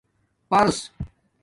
[0.49, 0.91] پرسس